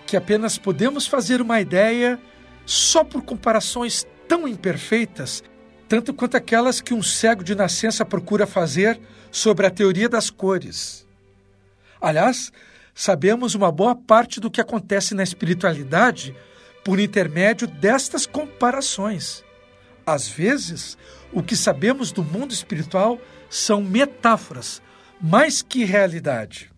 que 0.06 0.16
apenas 0.16 0.58
podemos 0.58 1.06
fazer 1.06 1.40
uma 1.40 1.60
ideia 1.60 2.20
só 2.66 3.02
por 3.02 3.22
comparações 3.22 4.06
tão 4.28 4.46
imperfeitas, 4.46 5.42
tanto 5.88 6.12
quanto 6.12 6.36
aquelas 6.36 6.80
que 6.80 6.92
um 6.92 7.02
cego 7.02 7.42
de 7.42 7.54
nascença 7.54 8.04
procura 8.04 8.46
fazer 8.46 9.00
sobre 9.30 9.66
a 9.66 9.70
teoria 9.70 10.08
das 10.08 10.28
cores. 10.28 11.06
Aliás, 12.00 12.52
sabemos 12.94 13.54
uma 13.54 13.72
boa 13.72 13.94
parte 13.94 14.38
do 14.38 14.50
que 14.50 14.60
acontece 14.60 15.14
na 15.14 15.22
espiritualidade 15.22 16.36
por 16.84 17.00
intermédio 17.00 17.66
destas 17.66 18.26
comparações. 18.26 19.42
Às 20.06 20.28
vezes, 20.28 20.98
o 21.32 21.42
que 21.42 21.56
sabemos 21.56 22.12
do 22.12 22.22
mundo 22.22 22.52
espiritual 22.52 23.20
são 23.48 23.82
metáforas, 23.82 24.82
mais 25.20 25.62
que 25.62 25.84
realidade. 25.84 26.70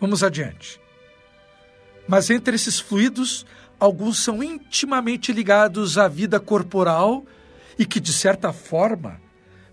Vamos 0.00 0.22
adiante. 0.22 0.80
Mas 2.06 2.30
entre 2.30 2.54
esses 2.56 2.78
fluidos, 2.78 3.46
alguns 3.78 4.18
são 4.18 4.42
intimamente 4.42 5.32
ligados 5.32 5.98
à 5.98 6.08
vida 6.08 6.38
corporal 6.38 7.24
e 7.78 7.86
que, 7.86 8.00
de 8.00 8.12
certa 8.12 8.52
forma, 8.52 9.20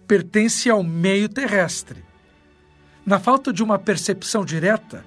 pertencem 0.08 0.72
ao 0.72 0.84
meio 0.84 1.30
terrestre. 1.30 2.04
Na 3.06 3.19
falta 3.19 3.52
de 3.52 3.63
uma 3.63 3.78
percepção 3.78 4.43
direta, 4.45 5.04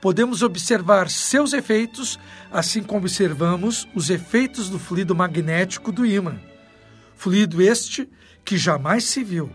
podemos 0.00 0.42
observar 0.42 1.08
seus 1.10 1.52
efeitos, 1.52 2.18
assim 2.50 2.82
como 2.82 3.00
observamos 3.00 3.88
os 3.94 4.10
efeitos 4.10 4.68
do 4.68 4.78
fluido 4.78 5.14
magnético 5.14 5.90
do 5.90 6.04
ímã, 6.04 6.38
fluido 7.14 7.62
este 7.62 8.08
que 8.44 8.56
jamais 8.56 9.04
se 9.04 9.24
viu. 9.24 9.50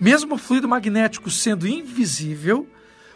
Mesmo 0.00 0.34
o 0.34 0.38
fluido 0.38 0.68
magnético 0.68 1.30
sendo 1.30 1.66
invisível, 1.66 2.68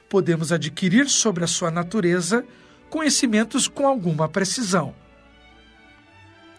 podemos 0.08 0.52
adquirir 0.52 1.08
sobre 1.08 1.44
a 1.44 1.48
sua 1.48 1.70
natureza 1.70 2.44
conhecimentos 2.88 3.66
com 3.66 3.86
alguma 3.86 4.28
precisão. 4.28 4.94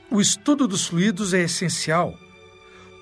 O 0.10 0.20
estudo 0.22 0.68
dos 0.68 0.88
fluidos 0.88 1.34
é 1.34 1.42
essencial 1.42 2.18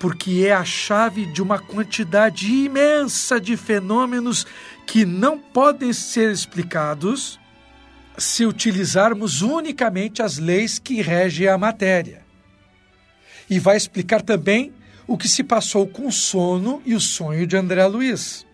porque 0.06 0.46
é 0.46 0.54
a 0.54 0.64
chave 0.64 1.26
de 1.26 1.42
uma 1.42 1.58
quantidade 1.58 2.46
imensa 2.46 3.42
de 3.42 3.58
fenômenos 3.58 4.46
que 4.86 5.04
não 5.04 5.40
podem 5.40 5.92
ser 5.94 6.32
explicados 6.32 7.40
se 8.16 8.46
utilizarmos 8.46 9.42
unicamente 9.42 10.22
as 10.22 10.38
leis 10.38 10.78
que 10.78 11.02
regem 11.02 11.48
a 11.48 11.58
matéria. 11.58 12.22
E 13.50 13.58
vai 13.58 13.76
explicar 13.76 14.22
também 14.22 14.72
o 15.08 15.18
que 15.18 15.28
se 15.28 15.44
passou 15.44 15.88
com 15.88 16.06
o 16.06 16.12
sono 16.12 16.84
e 16.86 16.94
o 16.94 17.02
sonho 17.02 17.48
de 17.48 17.58
André 17.58 17.84
Luiz. 17.88 18.46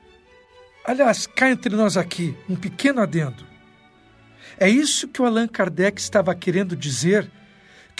Aliás, 0.85 1.27
cá 1.27 1.51
entre 1.51 1.75
nós 1.75 1.97
aqui, 1.97 2.33
um 2.49 2.55
pequeno 2.55 3.01
adendo. 3.01 3.45
É 4.57 4.69
isso 4.69 5.05
que 5.05 5.21
o 5.21 5.25
Allan 5.25 5.49
Kardec 5.49 5.99
estava 5.99 6.33
querendo 6.33 6.77
dizer 6.77 7.29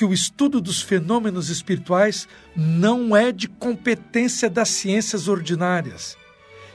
que 0.01 0.05
o 0.05 0.15
estudo 0.15 0.59
dos 0.59 0.81
fenômenos 0.81 1.49
espirituais 1.49 2.27
não 2.55 3.15
é 3.15 3.31
de 3.31 3.47
competência 3.47 4.49
das 4.49 4.69
ciências 4.69 5.27
ordinárias, 5.27 6.17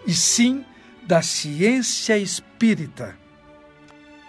e 0.06 0.14
sim 0.14 0.64
da 1.04 1.20
ciência 1.22 2.16
espírita. 2.16 3.18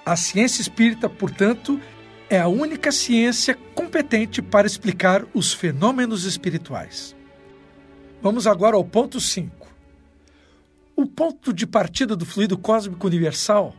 A 0.03 0.15
ciência 0.15 0.63
espírita, 0.63 1.07
portanto, 1.07 1.79
é 2.27 2.39
a 2.39 2.47
única 2.47 2.91
ciência 2.91 3.53
competente 3.75 4.41
para 4.41 4.65
explicar 4.65 5.23
os 5.31 5.53
fenômenos 5.53 6.23
espirituais. 6.23 7.15
Vamos 8.19 8.47
agora 8.47 8.77
ao 8.77 8.83
ponto 8.83 9.21
5. 9.21 9.67
O 10.95 11.05
ponto 11.05 11.53
de 11.53 11.67
partida 11.67 12.15
do 12.15 12.25
fluido 12.25 12.57
cósmico 12.57 13.05
universal 13.05 13.75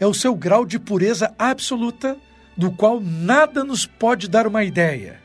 é 0.00 0.06
o 0.06 0.14
seu 0.14 0.34
grau 0.34 0.64
de 0.64 0.78
pureza 0.78 1.34
absoluta, 1.38 2.16
do 2.56 2.70
qual 2.70 3.00
nada 3.00 3.64
nos 3.64 3.86
pode 3.86 4.28
dar 4.28 4.46
uma 4.46 4.64
ideia. 4.64 5.20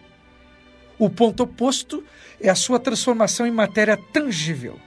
O 0.98 1.10
ponto 1.10 1.44
oposto 1.44 2.04
é 2.42 2.50
a 2.50 2.56
sua 2.56 2.80
transformação 2.80 3.46
em 3.46 3.52
matéria 3.52 3.98
tangível 3.98 4.80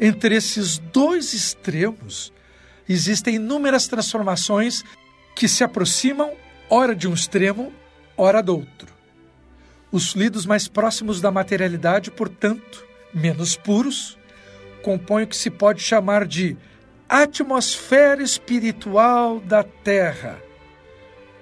entre 0.00 0.34
esses 0.34 0.78
dois 0.78 1.34
extremos, 1.34 2.32
existem 2.88 3.34
inúmeras 3.34 3.86
transformações 3.86 4.82
que 5.36 5.46
se 5.46 5.62
aproximam, 5.62 6.32
ora 6.70 6.96
de 6.96 7.06
um 7.06 7.12
extremo, 7.12 7.70
ora 8.16 8.42
do 8.42 8.56
outro. 8.56 8.88
Os 9.92 10.12
fluidos 10.12 10.46
mais 10.46 10.66
próximos 10.66 11.20
da 11.20 11.30
materialidade, 11.30 12.10
portanto, 12.10 12.86
menos 13.12 13.56
puros, 13.56 14.16
compõem 14.82 15.24
o 15.24 15.26
que 15.26 15.36
se 15.36 15.50
pode 15.50 15.82
chamar 15.82 16.26
de 16.26 16.56
atmosfera 17.06 18.22
espiritual 18.22 19.38
da 19.40 19.62
Terra. 19.62 20.40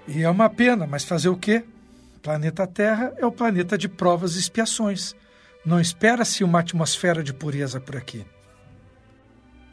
E 0.08 0.22
é 0.22 0.30
uma 0.30 0.48
pena, 0.48 0.86
mas 0.86 1.04
fazer 1.04 1.28
o 1.28 1.36
quê? 1.36 1.62
Planeta 2.22 2.66
Terra 2.66 3.12
é 3.18 3.26
o 3.26 3.30
planeta 3.30 3.76
de 3.76 3.88
provas 3.88 4.36
e 4.36 4.38
expiações. 4.38 5.14
Não 5.64 5.78
espera-se 5.78 6.42
uma 6.42 6.60
atmosfera 6.60 7.22
de 7.22 7.34
pureza 7.34 7.78
por 7.78 7.94
aqui. 7.94 8.24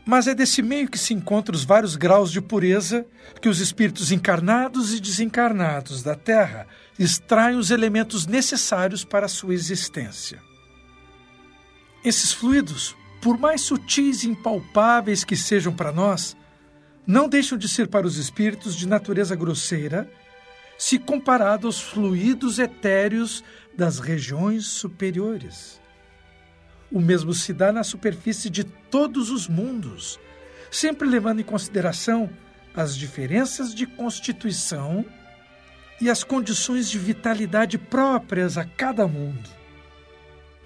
Mas 0.06 0.28
é 0.28 0.36
desse 0.36 0.62
meio 0.62 0.90
que 0.90 1.00
se 1.00 1.14
encontram 1.14 1.56
os 1.56 1.64
vários 1.64 1.96
graus 1.96 2.32
de 2.32 2.42
pureza 2.42 3.06
que 3.42 3.48
os 3.48 3.62
espíritos 3.62 4.12
encarnados 4.12 4.94
e 4.94 5.00
desencarnados 5.00 6.04
da 6.04 6.16
Terra 6.16 6.68
extraem 7.00 7.58
os 7.58 7.72
elementos 7.72 8.28
necessários 8.28 9.06
para 9.06 9.26
a 9.26 9.30
sua 9.30 9.54
existência. 9.54 10.40
Esses 12.04 12.34
fluidos, 12.34 12.96
por 13.22 13.38
mais 13.40 13.62
sutis 13.62 14.24
e 14.24 14.30
impalpáveis 14.30 15.24
que 15.24 15.36
sejam 15.36 15.74
para 15.74 15.94
nós, 15.94 16.36
não 17.08 17.30
deixam 17.30 17.58
de 17.58 17.70
ser 17.70 17.88
para 17.88 18.06
os 18.06 18.18
espíritos 18.18 18.76
de 18.76 18.88
natureza 18.88 19.36
grosseira 19.36 20.12
se 20.78 21.00
comparado 21.00 21.68
aos 21.68 21.82
fluidos 21.82 22.60
etéreos 22.60 23.44
das 23.76 24.00
regiões 24.00 24.66
superiores. 24.66 25.82
O 26.92 27.00
mesmo 27.00 27.34
se 27.34 27.54
dá 27.54 27.72
na 27.72 27.84
superfície 27.84 28.50
de 28.50 28.64
todos 28.64 29.30
os 29.30 29.48
mundos, 29.48 30.20
sempre 30.70 31.08
levando 31.08 31.40
em 31.40 31.44
consideração 31.44 32.30
as 32.74 32.96
diferenças 32.96 33.74
de 33.74 33.86
constituição 33.86 35.06
e 36.02 36.10
as 36.10 36.24
condições 36.24 36.90
de 36.90 37.00
vitalidade 37.00 37.78
próprias 37.78 38.58
a 38.58 38.66
cada 38.66 39.08
mundo. 39.08 39.50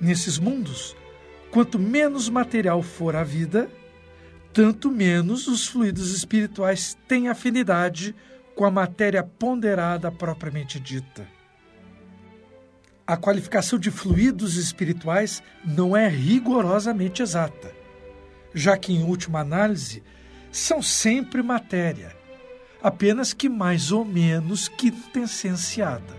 Nesses 0.02 0.40
mundos, 0.40 0.96
quanto 1.52 1.78
menos 1.78 2.30
material 2.30 2.82
for 2.82 3.16
a 3.16 3.24
vida, 3.24 3.70
tanto 4.52 4.90
menos 4.90 5.48
os 5.48 5.68
fluidos 5.68 6.12
espirituais 6.14 6.98
têm 7.08 7.28
afinidade 7.28 8.16
com 8.60 8.66
a 8.66 8.72
matéria 8.72 9.24
ponderada 9.24 10.12
propriamente 10.12 10.82
dita. 10.82 11.26
A 13.08 13.16
qualificação 13.16 13.80
de 13.80 13.90
fluidos 13.90 14.58
espirituais 14.58 15.42
não 15.64 15.96
é 15.96 16.10
rigorosamente 16.10 17.22
exata, 17.22 17.74
já 18.54 18.76
que, 18.76 18.92
em 18.92 19.02
última 19.02 19.40
análise, 19.40 20.04
são 20.52 20.82
sempre 20.82 21.42
matéria, 21.42 22.14
apenas 22.84 23.32
que 23.32 23.48
mais 23.48 23.94
ou 23.94 24.04
menos 24.04 24.68
quintessenciada. 24.68 26.18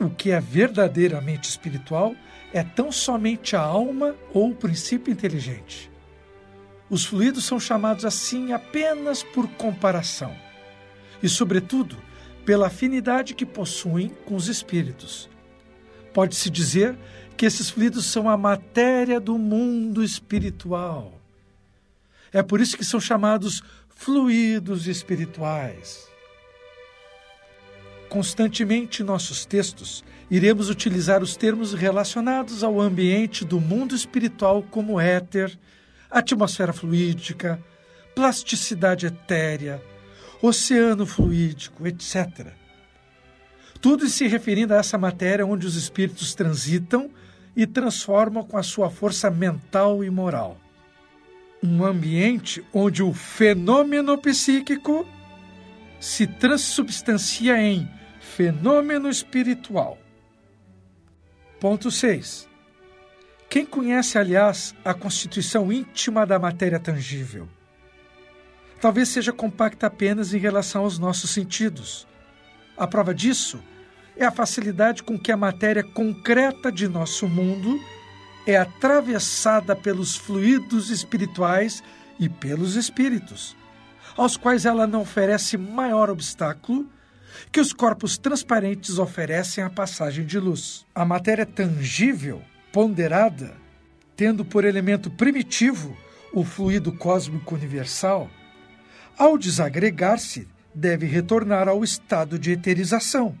O 0.00 0.10
que 0.10 0.32
é 0.32 0.40
verdadeiramente 0.40 1.48
espiritual 1.48 2.12
é 2.52 2.64
tão 2.64 2.90
somente 2.90 3.54
a 3.54 3.60
alma 3.60 4.16
ou 4.34 4.50
o 4.50 4.56
princípio 4.56 5.12
inteligente. 5.12 5.88
Os 6.90 7.04
fluidos 7.04 7.44
são 7.44 7.60
chamados 7.60 8.04
assim 8.04 8.52
apenas 8.52 9.22
por 9.22 9.46
comparação 9.50 10.34
e, 11.22 11.28
sobretudo, 11.28 11.96
pela 12.44 12.66
afinidade 12.66 13.34
que 13.34 13.46
possuem 13.46 14.08
com 14.24 14.34
os 14.34 14.48
espíritos. 14.48 15.28
Pode-se 16.12 16.50
dizer 16.50 16.96
que 17.36 17.46
esses 17.46 17.70
fluidos 17.70 18.06
são 18.06 18.28
a 18.28 18.36
matéria 18.36 19.18
do 19.18 19.38
mundo 19.38 20.02
espiritual. 20.02 21.20
É 22.32 22.42
por 22.42 22.60
isso 22.60 22.76
que 22.76 22.84
são 22.84 23.00
chamados 23.00 23.62
fluidos 23.88 24.86
espirituais. 24.86 26.08
Constantemente 28.08 29.02
em 29.02 29.06
nossos 29.06 29.46
textos, 29.46 30.04
iremos 30.30 30.68
utilizar 30.68 31.22
os 31.22 31.36
termos 31.36 31.72
relacionados 31.72 32.62
ao 32.62 32.80
ambiente 32.80 33.44
do 33.44 33.60
mundo 33.60 33.94
espiritual 33.94 34.62
como 34.62 35.00
éter, 35.00 35.58
atmosfera 36.10 36.72
fluídica, 36.72 37.62
plasticidade 38.14 39.06
etérea, 39.06 39.82
oceano 40.42 41.06
fluídico, 41.06 41.86
etc. 41.86 42.48
Tudo 43.80 44.08
se 44.08 44.26
referindo 44.26 44.74
a 44.74 44.78
essa 44.78 44.98
matéria 44.98 45.46
onde 45.46 45.66
os 45.66 45.76
espíritos 45.76 46.34
transitam 46.34 47.10
e 47.56 47.66
transformam 47.66 48.44
com 48.44 48.56
a 48.56 48.62
sua 48.62 48.90
força 48.90 49.30
mental 49.30 50.02
e 50.02 50.10
moral. 50.10 50.58
Um 51.62 51.84
ambiente 51.84 52.64
onde 52.72 53.02
o 53.02 53.12
fenômeno 53.14 54.18
psíquico 54.18 55.06
se 56.00 56.26
transubstancia 56.26 57.56
em 57.58 57.88
fenômeno 58.20 59.08
espiritual. 59.08 59.98
Ponto 61.60 61.90
6. 61.90 62.48
Quem 63.48 63.64
conhece, 63.64 64.18
aliás, 64.18 64.74
a 64.84 64.94
constituição 64.94 65.72
íntima 65.72 66.26
da 66.26 66.38
matéria 66.38 66.80
tangível? 66.80 67.48
Talvez 68.82 69.10
seja 69.10 69.32
compacta 69.32 69.86
apenas 69.86 70.34
em 70.34 70.38
relação 70.38 70.82
aos 70.82 70.98
nossos 70.98 71.30
sentidos. 71.30 72.04
A 72.76 72.84
prova 72.84 73.14
disso 73.14 73.62
é 74.16 74.24
a 74.24 74.30
facilidade 74.32 75.04
com 75.04 75.16
que 75.16 75.30
a 75.30 75.36
matéria 75.36 75.84
concreta 75.84 76.72
de 76.72 76.88
nosso 76.88 77.28
mundo 77.28 77.80
é 78.44 78.56
atravessada 78.56 79.76
pelos 79.76 80.16
fluidos 80.16 80.90
espirituais 80.90 81.80
e 82.18 82.28
pelos 82.28 82.74
espíritos, 82.74 83.56
aos 84.16 84.36
quais 84.36 84.66
ela 84.66 84.84
não 84.84 85.02
oferece 85.02 85.56
maior 85.56 86.10
obstáculo 86.10 86.90
que 87.52 87.60
os 87.60 87.72
corpos 87.72 88.18
transparentes 88.18 88.98
oferecem 88.98 89.62
à 89.62 89.70
passagem 89.70 90.26
de 90.26 90.40
luz. 90.40 90.84
A 90.92 91.04
matéria 91.04 91.46
tangível, 91.46 92.42
ponderada, 92.72 93.54
tendo 94.16 94.44
por 94.44 94.64
elemento 94.64 95.08
primitivo 95.08 95.96
o 96.34 96.44
fluido 96.44 96.90
cósmico 96.90 97.54
universal, 97.54 98.28
ao 99.18 99.36
desagregar-se, 99.36 100.48
deve 100.74 101.06
retornar 101.06 101.68
ao 101.68 101.84
estado 101.84 102.38
de 102.38 102.50
eterização. 102.50 103.36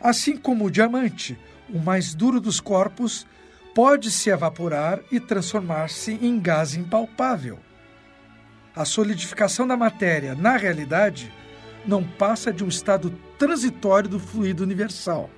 Assim 0.00 0.36
como 0.36 0.64
o 0.64 0.70
diamante, 0.70 1.38
o 1.68 1.78
mais 1.78 2.14
duro 2.14 2.40
dos 2.40 2.60
corpos, 2.60 3.26
pode 3.74 4.10
se 4.10 4.30
evaporar 4.30 5.00
e 5.10 5.20
transformar-se 5.20 6.12
em 6.12 6.40
gás 6.40 6.74
impalpável. 6.74 7.58
A 8.74 8.84
solidificação 8.84 9.66
da 9.66 9.76
matéria, 9.76 10.34
na 10.34 10.56
realidade, 10.56 11.32
não 11.86 12.02
passa 12.02 12.52
de 12.52 12.64
um 12.64 12.68
estado 12.68 13.10
transitório 13.38 14.08
do 14.08 14.18
fluido 14.18 14.62
universal, 14.62 15.30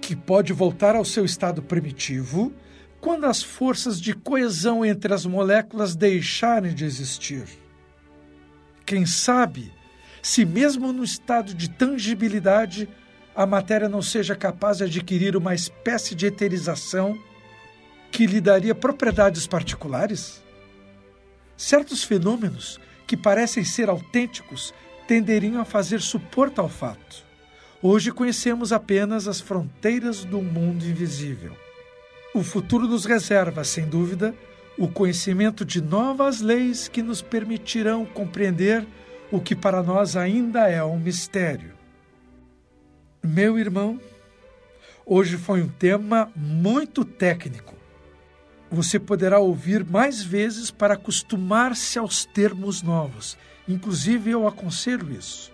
que 0.00 0.16
pode 0.16 0.52
voltar 0.52 0.94
ao 0.94 1.04
seu 1.04 1.24
estado 1.24 1.62
primitivo 1.62 2.52
quando 3.00 3.24
as 3.24 3.42
forças 3.42 4.00
de 4.00 4.14
coesão 4.14 4.84
entre 4.84 5.12
as 5.14 5.24
moléculas 5.24 5.94
deixarem 5.94 6.74
de 6.74 6.84
existir. 6.84 7.44
Quem 8.90 9.06
sabe, 9.06 9.72
se 10.20 10.44
mesmo 10.44 10.92
no 10.92 11.04
estado 11.04 11.54
de 11.54 11.70
tangibilidade, 11.70 12.88
a 13.36 13.46
matéria 13.46 13.88
não 13.88 14.02
seja 14.02 14.34
capaz 14.34 14.78
de 14.78 14.82
adquirir 14.82 15.36
uma 15.36 15.54
espécie 15.54 16.12
de 16.12 16.26
eterização 16.26 17.16
que 18.10 18.26
lhe 18.26 18.40
daria 18.40 18.74
propriedades 18.74 19.46
particulares? 19.46 20.42
Certos 21.56 22.02
fenômenos 22.02 22.80
que 23.06 23.16
parecem 23.16 23.64
ser 23.64 23.88
autênticos 23.88 24.74
tenderiam 25.06 25.60
a 25.60 25.64
fazer 25.64 26.00
suporte 26.00 26.58
ao 26.58 26.68
fato. 26.68 27.24
Hoje 27.80 28.10
conhecemos 28.10 28.72
apenas 28.72 29.28
as 29.28 29.40
fronteiras 29.40 30.24
do 30.24 30.42
mundo 30.42 30.84
invisível. 30.84 31.56
O 32.34 32.42
futuro 32.42 32.88
nos 32.88 33.04
reserva, 33.04 33.62
sem 33.62 33.86
dúvida, 33.86 34.34
o 34.80 34.88
conhecimento 34.88 35.64
de 35.64 35.80
novas 35.80 36.40
leis 36.40 36.88
que 36.88 37.02
nos 37.02 37.22
permitirão 37.22 38.04
compreender 38.04 38.84
o 39.30 39.40
que 39.40 39.54
para 39.54 39.80
nós 39.80 40.16
ainda 40.16 40.68
é 40.68 40.82
um 40.82 40.98
mistério. 40.98 41.72
Meu 43.22 43.56
irmão, 43.56 44.00
hoje 45.06 45.36
foi 45.36 45.62
um 45.62 45.68
tema 45.68 46.32
muito 46.34 47.04
técnico. 47.04 47.76
Você 48.70 48.98
poderá 48.98 49.38
ouvir 49.38 49.84
mais 49.84 50.20
vezes 50.22 50.72
para 50.72 50.94
acostumar-se 50.94 51.96
aos 51.96 52.24
termos 52.24 52.82
novos 52.82 53.36
Inclusive, 53.70 54.32
eu 54.32 54.48
aconselho 54.48 55.12
isso. 55.12 55.52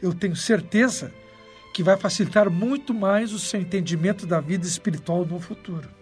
Eu 0.00 0.14
tenho 0.14 0.36
certeza 0.36 1.12
que 1.74 1.82
vai 1.82 1.96
facilitar 1.96 2.48
muito 2.48 2.94
mais 2.94 3.32
o 3.32 3.40
seu 3.40 3.60
entendimento 3.60 4.24
da 4.24 4.40
vida 4.40 4.64
espiritual 4.64 5.26
no 5.26 5.40
futuro. 5.40 5.97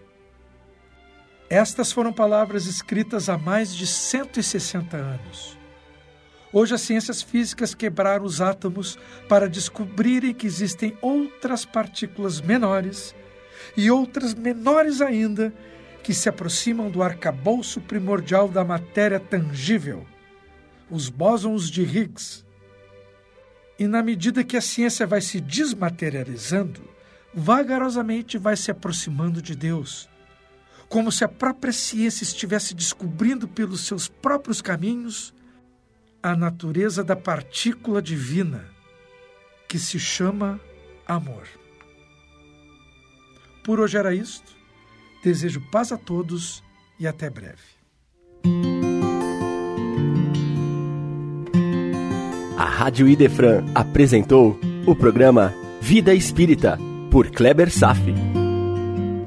Estas 1.48 1.92
foram 1.92 2.12
palavras 2.12 2.66
escritas 2.66 3.28
há 3.28 3.38
mais 3.38 3.74
de 3.74 3.86
160 3.86 4.96
anos. 4.96 5.56
Hoje, 6.52 6.74
as 6.74 6.80
ciências 6.80 7.22
físicas 7.22 7.74
quebraram 7.74 8.24
os 8.24 8.40
átomos 8.40 8.98
para 9.28 9.48
descobrirem 9.48 10.34
que 10.34 10.46
existem 10.46 10.96
outras 11.00 11.64
partículas 11.64 12.40
menores 12.40 13.14
e 13.76 13.90
outras 13.90 14.34
menores 14.34 15.00
ainda 15.00 15.52
que 16.02 16.14
se 16.14 16.28
aproximam 16.28 16.90
do 16.90 17.02
arcabouço 17.02 17.80
primordial 17.80 18.48
da 18.48 18.64
matéria 18.64 19.20
tangível 19.20 20.06
os 20.90 21.08
bósons 21.08 21.68
de 21.68 21.82
Higgs. 21.82 22.44
E 23.78 23.86
na 23.86 24.02
medida 24.02 24.44
que 24.44 24.56
a 24.56 24.60
ciência 24.60 25.06
vai 25.06 25.20
se 25.20 25.40
desmaterializando, 25.40 26.82
vagarosamente 27.34 28.38
vai 28.38 28.56
se 28.56 28.70
aproximando 28.70 29.42
de 29.42 29.54
Deus, 29.54 30.08
como 30.88 31.10
se 31.10 31.24
a 31.24 31.28
própria 31.28 31.72
ciência 31.72 32.24
estivesse 32.24 32.74
descobrindo 32.74 33.48
pelos 33.48 33.86
seus 33.86 34.08
próprios 34.08 34.62
caminhos 34.62 35.34
a 36.22 36.34
natureza 36.36 37.04
da 37.04 37.14
partícula 37.14 38.00
divina 38.02 38.64
que 39.68 39.78
se 39.78 39.98
chama 39.98 40.60
amor. 41.06 41.46
Por 43.62 43.80
hoje 43.80 43.98
era 43.98 44.14
isto. 44.14 44.54
Desejo 45.22 45.60
paz 45.72 45.90
a 45.90 45.96
todos 45.96 46.62
e 47.00 47.06
até 47.06 47.28
breve. 47.28 47.76
A 52.56 52.64
Rádio 52.64 53.08
Idefran 53.08 53.64
apresentou 53.74 54.58
o 54.86 54.94
programa 54.94 55.52
Vida 55.80 56.14
Espírita, 56.14 56.78
por 57.10 57.30
Kleber 57.30 57.70
Safi. 57.70 58.35